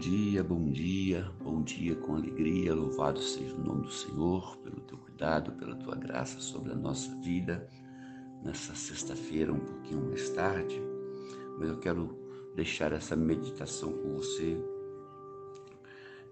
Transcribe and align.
Dia, 0.00 0.42
bom 0.42 0.70
dia, 0.70 1.30
bom 1.44 1.62
dia 1.62 1.94
com 1.94 2.14
alegria. 2.14 2.74
Louvado 2.74 3.20
seja 3.20 3.54
o 3.54 3.62
nome 3.62 3.82
do 3.82 3.92
Senhor 3.92 4.56
pelo 4.56 4.80
teu 4.80 4.96
cuidado, 4.96 5.52
pela 5.52 5.76
tua 5.76 5.94
graça 5.94 6.40
sobre 6.40 6.72
a 6.72 6.74
nossa 6.74 7.14
vida. 7.16 7.68
Nessa 8.42 8.74
sexta-feira, 8.74 9.52
um 9.52 9.60
pouquinho 9.60 10.06
mais 10.06 10.30
tarde, 10.30 10.80
mas 11.58 11.68
eu 11.68 11.78
quero 11.80 12.18
deixar 12.56 12.94
essa 12.94 13.14
meditação 13.14 13.92
com 13.92 14.14
você. 14.14 14.56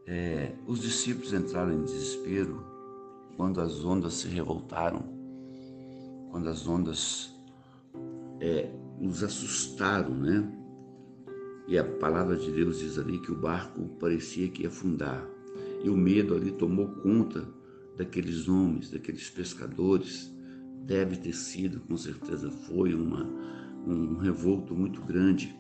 É, 0.07 0.55
os 0.67 0.81
discípulos 0.81 1.35
entraram 1.35 1.75
em 1.75 1.85
desespero 1.85 2.65
quando 3.37 3.61
as 3.61 3.85
ondas 3.85 4.15
se 4.15 4.29
revoltaram, 4.29 5.03
quando 6.31 6.49
as 6.49 6.67
ondas 6.67 7.39
é, 8.41 8.71
nos 8.99 9.23
assustaram, 9.23 10.15
né? 10.15 10.68
E 11.69 11.77
a 11.77 11.85
palavra 11.85 12.35
de 12.35 12.51
Deus 12.51 12.79
diz 12.79 12.99
ali 12.99 13.19
que 13.19 13.31
o 13.31 13.37
barco 13.37 13.87
parecia 14.01 14.49
que 14.49 14.63
ia 14.63 14.69
afundar. 14.69 15.23
E 15.85 15.91
o 15.91 15.97
medo 15.97 16.35
ali 16.35 16.51
tomou 16.51 16.89
conta 16.89 17.47
daqueles 17.95 18.49
homens, 18.49 18.91
daqueles 18.91 19.29
pescadores. 19.29 20.35
Deve 20.87 21.19
ter 21.19 21.35
sido, 21.35 21.81
com 21.81 21.95
certeza 21.95 22.51
foi, 22.51 22.95
uma, 22.95 23.23
um 23.87 24.17
revolto 24.17 24.75
muito 24.75 25.03
grande, 25.03 25.55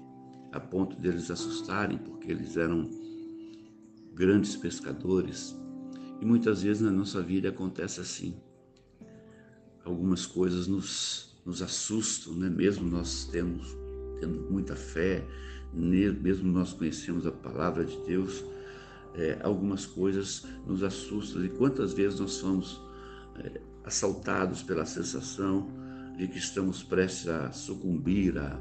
a 0.51 0.59
ponto 0.59 0.98
deles 0.98 1.31
assustarem, 1.31 1.98
porque 1.98 2.33
eles 2.33 2.56
eram 2.56 2.89
grandes 4.15 4.56
pescadores. 4.56 5.55
E 6.22 6.25
muitas 6.25 6.62
vezes 6.62 6.81
na 6.81 6.91
nossa 6.91 7.20
vida 7.20 7.50
acontece 7.50 8.00
assim. 8.00 8.34
Algumas 9.84 10.25
coisas 10.25 10.67
nos, 10.67 11.39
nos 11.45 11.61
assustam, 11.61 12.33
né? 12.33 12.48
mesmo 12.48 12.89
nós 12.89 13.27
temos, 13.27 13.77
tendo 14.20 14.41
muita 14.50 14.77
fé, 14.77 15.24
mesmo 15.72 16.50
nós 16.50 16.72
conhecemos 16.72 17.27
a 17.27 17.33
palavra 17.33 17.84
de 17.84 17.97
Deus, 18.06 18.44
é, 19.14 19.38
algumas 19.42 19.84
coisas 19.84 20.47
nos 20.66 20.83
assustam. 20.83 21.44
E 21.44 21.48
quantas 21.48 21.92
vezes 21.92 22.20
nós 22.20 22.33
somos 22.33 22.80
é, 23.38 23.60
assaltados 23.84 24.62
pela 24.62 24.84
sensação 24.84 25.69
de 26.16 26.27
que 26.27 26.38
estamos 26.38 26.83
prestes 26.83 27.28
a 27.28 27.52
sucumbir, 27.52 28.38
a, 28.38 28.58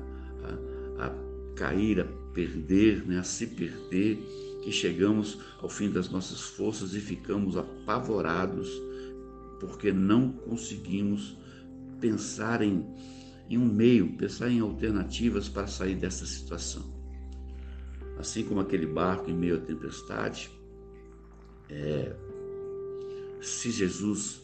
a, 0.99 1.05
a 1.05 1.13
cair, 1.55 2.01
a 2.01 2.05
perder, 2.33 3.05
né, 3.05 3.19
a 3.19 3.23
se 3.23 3.47
perder, 3.47 4.17
que 4.63 4.71
chegamos 4.71 5.39
ao 5.61 5.69
fim 5.69 5.89
das 5.89 6.09
nossas 6.09 6.41
forças 6.41 6.93
e 6.93 6.99
ficamos 6.99 7.55
apavorados 7.55 8.69
porque 9.59 9.91
não 9.91 10.31
conseguimos 10.31 11.37
pensar 11.99 12.61
em, 12.61 12.85
em 13.49 13.57
um 13.57 13.65
meio, 13.65 14.15
pensar 14.17 14.49
em 14.49 14.59
alternativas 14.59 15.47
para 15.49 15.67
sair 15.67 15.95
dessa 15.95 16.25
situação 16.25 16.97
assim 18.19 18.43
como 18.43 18.59
aquele 18.59 18.85
barco 18.85 19.29
em 19.29 19.35
meio 19.35 19.57
à 19.57 19.59
tempestade, 19.59 20.49
é, 21.69 22.15
se 23.41 23.71
Jesus 23.71 24.41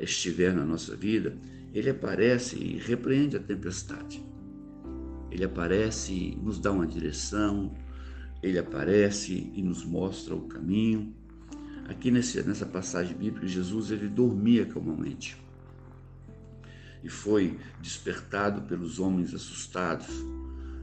estiver 0.00 0.54
na 0.54 0.64
nossa 0.64 0.94
vida, 0.94 1.36
ele 1.74 1.90
aparece 1.90 2.56
e 2.56 2.76
repreende 2.78 3.36
a 3.36 3.40
tempestade. 3.40 4.22
Ele 5.30 5.44
aparece 5.44 6.12
e 6.12 6.36
nos 6.36 6.58
dá 6.58 6.72
uma 6.72 6.86
direção, 6.86 7.72
ele 8.42 8.58
aparece 8.58 9.50
e 9.54 9.62
nos 9.62 9.84
mostra 9.84 10.34
o 10.34 10.42
caminho. 10.42 11.14
Aqui 11.88 12.10
nesse, 12.10 12.42
nessa 12.42 12.66
passagem 12.66 13.16
bíblica, 13.16 13.46
Jesus 13.46 13.90
ele 13.90 14.08
dormia 14.08 14.64
calmamente 14.64 15.36
e 17.02 17.08
foi 17.08 17.58
despertado 17.80 18.62
pelos 18.62 18.98
homens 18.98 19.34
assustados, 19.34 20.08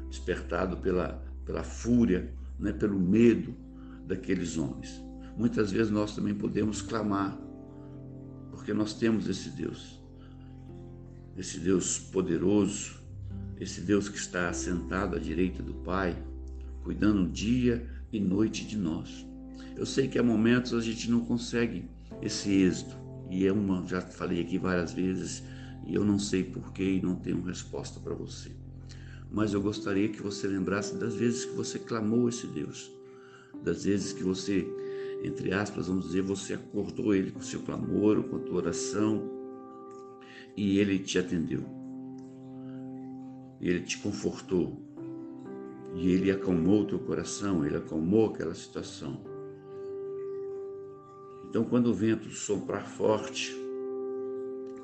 despertado 0.09 0.77
pela 0.77 1.25
pela 1.47 1.63
fúria, 1.63 2.29
né, 2.59 2.73
pelo 2.73 2.99
medo 2.99 3.55
daqueles 4.05 4.57
homens. 4.57 5.01
Muitas 5.37 5.71
vezes 5.71 5.89
nós 5.89 6.13
também 6.13 6.35
podemos 6.35 6.81
clamar, 6.81 7.39
porque 8.51 8.73
nós 8.73 8.93
temos 8.93 9.29
esse 9.29 9.49
Deus, 9.51 10.03
esse 11.37 11.57
Deus 11.59 11.97
poderoso, 11.97 12.99
esse 13.59 13.79
Deus 13.79 14.09
que 14.09 14.17
está 14.17 14.51
sentado 14.51 15.15
à 15.15 15.19
direita 15.19 15.63
do 15.63 15.73
Pai, 15.75 16.21
cuidando 16.83 17.29
dia 17.29 17.87
e 18.11 18.19
noite 18.19 18.65
de 18.65 18.77
nós. 18.77 19.25
Eu 19.77 19.85
sei 19.85 20.09
que 20.09 20.19
há 20.19 20.23
momentos 20.23 20.73
a 20.73 20.81
gente 20.81 21.09
não 21.09 21.21
consegue 21.21 21.89
esse 22.21 22.51
êxito, 22.51 22.97
e 23.29 23.45
é 23.45 23.53
uma, 23.53 23.85
já 23.87 24.01
falei 24.01 24.41
aqui 24.41 24.57
várias 24.57 24.91
vezes, 24.91 25.43
e 25.87 25.95
eu 25.95 26.03
não 26.03 26.19
sei 26.19 26.43
porquê 26.43 26.97
e 26.97 27.01
não 27.01 27.15
tenho 27.15 27.41
resposta 27.41 27.99
para 27.99 28.13
você 28.13 28.51
mas 29.31 29.53
eu 29.53 29.61
gostaria 29.61 30.09
que 30.09 30.21
você 30.21 30.47
lembrasse 30.47 30.95
das 30.95 31.15
vezes 31.15 31.45
que 31.45 31.55
você 31.55 31.77
clamou 31.79 32.29
esse 32.29 32.47
Deus, 32.47 32.91
das 33.63 33.83
vezes 33.83 34.13
que 34.13 34.23
você, 34.23 34.67
entre 35.23 35.53
aspas, 35.53 35.87
vamos 35.87 36.05
dizer, 36.05 36.21
você 36.21 36.53
acordou 36.53 37.13
ele 37.13 37.31
com 37.31 37.41
seu 37.41 37.61
clamor, 37.61 38.23
com 38.23 38.37
a 38.37 38.39
tua 38.39 38.57
oração, 38.57 39.29
e 40.55 40.79
ele 40.79 40.99
te 40.99 41.19
atendeu. 41.19 41.63
Ele 43.59 43.81
te 43.81 43.97
confortou. 43.97 44.81
E 45.95 46.11
ele 46.11 46.31
acalmou 46.31 46.83
o 46.83 46.85
teu 46.85 46.99
coração, 46.99 47.65
ele 47.65 47.75
acalmou 47.75 48.27
aquela 48.27 48.53
situação. 48.53 49.21
Então, 51.49 51.63
quando 51.63 51.87
o 51.87 51.93
vento 51.93 52.29
soprar 52.29 52.87
forte, 52.87 53.55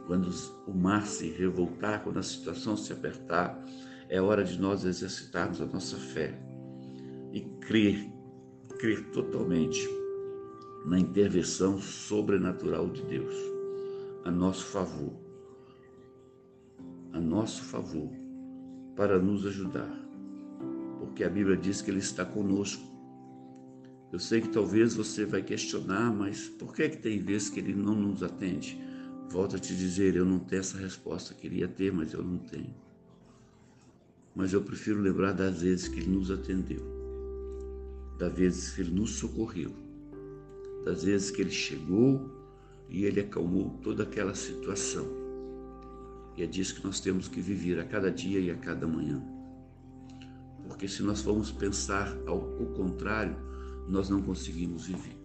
quando 0.06 0.30
o 0.68 0.74
mar 0.74 1.06
se 1.06 1.30
revoltar, 1.30 2.03
quando 2.03 2.19
a 2.19 2.24
situação 2.24 2.75
se 2.75 2.91
apertar, 2.91 3.64
é 4.09 4.22
hora 4.22 4.44
de 4.44 4.59
nós 4.59 4.86
exercitarmos 4.86 5.62
a 5.62 5.66
nossa 5.66 5.97
fé 5.97 6.38
e 7.31 7.41
crer, 7.62 8.12
crer 8.80 9.09
totalmente 9.12 9.88
na 10.86 11.00
intervenção 11.00 11.80
sobrenatural 11.80 12.90
de 12.90 13.02
Deus 13.03 13.34
a 14.25 14.31
nosso 14.31 14.66
favor, 14.66 15.14
a 17.12 17.20
nosso 17.20 17.64
favor, 17.64 18.09
para 18.96 19.20
nos 19.20 19.46
ajudar, 19.46 19.91
porque 21.00 21.24
a 21.24 21.30
Bíblia 21.30 21.58
diz 21.58 21.81
que 21.81 21.91
Ele 21.91 22.00
está 22.00 22.24
conosco. 22.24 22.84
Eu 24.12 24.20
sei 24.20 24.41
que 24.41 24.50
talvez 24.50 24.96
você 24.96 25.25
vai 25.25 25.41
questionar, 25.41 26.14
mas 26.14 26.47
por 26.47 26.74
que, 26.74 26.84
é 26.84 26.90
que 26.90 26.97
tem 26.97 27.20
vezes 27.20 27.50
que 27.50 27.59
Ele 27.59 27.74
não 27.74 27.96
nos 27.96 28.24
atende? 28.24 28.80
Volto 29.34 29.58
a 29.58 29.60
te 29.60 29.76
dizer, 29.76 30.16
eu 30.16 30.24
não 30.24 30.40
tenho 30.40 30.62
essa 30.62 30.78
resposta, 30.78 31.34
queria 31.34 31.68
ter, 31.68 31.92
mas 31.92 32.14
eu 32.14 32.24
não 32.24 32.38
tenho 32.38 32.74
mas 34.36 34.52
eu 34.52 34.62
prefiro 34.62 35.00
lembrar 35.00 35.32
das 35.32 35.62
vezes 35.62 35.88
que 35.88 36.00
Ele 36.00 36.10
nos 36.10 36.32
atendeu, 36.32 36.82
das 38.18 38.34
vezes 38.34 38.74
que 38.74 38.82
Ele 38.82 38.92
nos 38.92 39.12
socorreu, 39.12 39.72
das 40.84 41.04
vezes 41.04 41.30
que 41.30 41.42
Ele 41.42 41.52
chegou 41.52 42.32
e 42.90 43.06
Ele 43.06 43.20
acalmou 43.20 43.78
toda 43.84 44.04
aquela 44.04 44.34
situação. 44.34 45.06
E 46.36 46.42
é 46.42 46.48
disso 46.48 46.76
que 46.76 46.84
nós 46.84 47.00
temos 47.00 47.28
que 47.28 47.40
viver 47.40 47.80
a 47.80 47.86
cada 47.86 48.10
dia 48.10 48.40
e 48.40 48.50
a 48.50 48.56
cada 48.56 48.88
manhã. 48.88 49.24
Porque 50.68 50.88
se 50.88 51.04
nós 51.04 51.22
formos 51.22 51.52
pensar 51.52 52.12
ao, 52.26 52.40
ao 52.60 52.66
contrário, 52.74 53.36
nós 53.88 54.10
não 54.10 54.22
conseguimos 54.22 54.88
viver. 54.88 55.22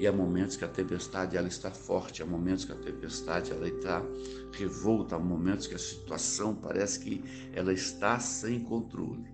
E 0.00 0.06
há 0.06 0.12
momentos 0.12 0.56
que 0.56 0.64
a 0.64 0.68
tempestade 0.68 1.36
ela 1.36 1.46
está 1.46 1.70
forte, 1.70 2.22
há 2.22 2.26
momentos 2.26 2.64
que 2.64 2.72
a 2.72 2.74
tempestade 2.74 3.50
ela 3.52 3.68
está 3.68 4.02
revolta, 4.50 5.14
há 5.14 5.18
momentos 5.18 5.66
que 5.66 5.74
a 5.74 5.78
situação 5.78 6.54
parece 6.54 7.00
que 7.00 7.22
ela 7.52 7.70
está 7.70 8.18
sem 8.18 8.60
controle. 8.60 9.30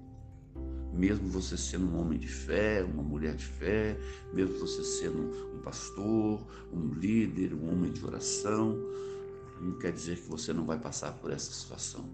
Mesmo 0.93 1.29
você 1.29 1.57
sendo 1.57 1.87
um 1.87 2.01
homem 2.01 2.19
de 2.19 2.27
fé, 2.27 2.83
uma 2.83 3.05
mulher 3.05 3.37
de 3.37 3.45
fé, 3.45 3.97
mesmo 4.33 4.59
você 4.59 4.83
sendo 4.83 5.55
um 5.55 5.61
pastor, 5.61 6.45
um 6.73 6.95
líder, 6.95 7.55
um 7.55 7.73
homem 7.73 7.93
de 7.93 8.05
oração, 8.05 8.77
não 9.61 9.79
quer 9.79 9.93
dizer 9.93 10.17
que 10.17 10.29
você 10.29 10.53
não 10.53 10.65
vai 10.65 10.81
passar 10.81 11.13
por 11.13 11.31
essa 11.31 11.53
situação. 11.53 12.05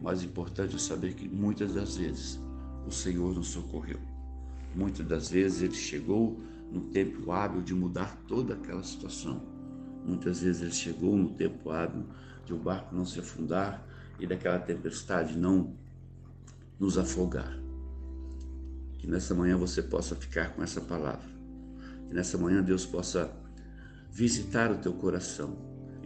O 0.00 0.04
mais 0.04 0.22
importante 0.22 0.76
é 0.76 0.78
saber 0.78 1.12
que 1.12 1.28
muitas 1.28 1.74
das 1.74 1.98
vezes 1.98 2.40
o 2.86 2.90
Senhor 2.90 3.34
nos 3.34 3.48
socorreu. 3.48 4.00
Muitas 4.74 5.06
das 5.06 5.30
vezes 5.30 5.62
ele 5.62 5.74
chegou 5.74 6.38
no 6.70 6.80
tempo 6.90 7.30
hábil 7.32 7.62
de 7.62 7.74
mudar 7.74 8.16
toda 8.26 8.54
aquela 8.54 8.82
situação. 8.82 9.42
Muitas 10.04 10.40
vezes 10.40 10.62
ele 10.62 10.72
chegou 10.72 11.16
no 11.16 11.30
tempo 11.30 11.70
hábil 11.70 12.04
de 12.44 12.54
o 12.54 12.58
barco 12.58 12.94
não 12.94 13.04
se 13.04 13.18
afundar 13.18 13.84
e 14.18 14.26
daquela 14.26 14.58
tempestade 14.58 15.36
não 15.36 15.74
nos 16.78 16.96
afogar. 16.96 17.58
Que 18.98 19.06
nessa 19.06 19.34
manhã 19.34 19.56
você 19.56 19.82
possa 19.82 20.14
ficar 20.14 20.54
com 20.54 20.62
essa 20.62 20.80
palavra. 20.80 21.28
Que 22.08 22.14
nessa 22.14 22.38
manhã 22.38 22.62
Deus 22.62 22.86
possa 22.86 23.30
visitar 24.10 24.70
o 24.70 24.78
teu 24.78 24.92
coração. 24.92 25.56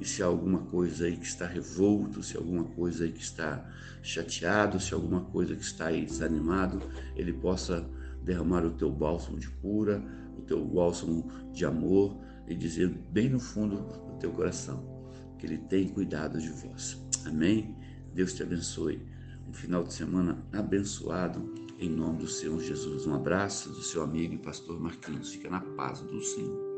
E 0.00 0.04
se 0.04 0.22
há 0.22 0.26
alguma 0.26 0.60
coisa 0.60 1.04
aí 1.04 1.16
que 1.16 1.26
está 1.26 1.46
revolto, 1.46 2.22
se 2.22 2.36
há 2.36 2.40
alguma 2.40 2.64
coisa 2.64 3.04
aí 3.04 3.12
que 3.12 3.22
está 3.22 3.70
chateado, 4.02 4.80
se 4.80 4.94
há 4.94 4.96
alguma 4.96 5.20
coisa 5.26 5.54
que 5.54 5.62
está 5.62 5.86
aí 5.86 6.06
desanimado, 6.06 6.80
Ele 7.14 7.34
possa 7.34 7.86
derramar 8.22 8.64
o 8.64 8.70
teu 8.70 8.90
bálsamo 8.90 9.38
de 9.38 9.48
cura, 9.48 10.02
o 10.36 10.42
teu 10.42 10.64
bálsamo 10.64 11.26
de 11.52 11.64
amor 11.64 12.20
e 12.46 12.54
dizer 12.54 12.88
bem 12.88 13.28
no 13.28 13.40
fundo 13.40 13.76
do 13.76 14.18
teu 14.18 14.32
coração 14.32 15.00
que 15.38 15.46
Ele 15.46 15.58
tem 15.58 15.88
cuidado 15.88 16.38
de 16.38 16.50
vós. 16.50 17.02
Amém? 17.24 17.74
Deus 18.14 18.34
te 18.34 18.42
abençoe. 18.42 19.00
Um 19.48 19.52
final 19.52 19.82
de 19.82 19.92
semana 19.92 20.46
abençoado 20.52 21.52
Em 21.78 21.88
nome 21.88 22.18
do 22.18 22.28
Senhor 22.28 22.60
Jesus. 22.60 23.06
Um 23.06 23.14
abraço 23.14 23.70
do 23.70 23.82
seu 23.82 24.02
amigo 24.02 24.34
e 24.34 24.38
pastor 24.38 24.78
Marquinhos. 24.78 25.32
Fica 25.32 25.48
na 25.48 25.60
paz 25.60 26.00
do 26.02 26.22
Senhor. 26.22 26.69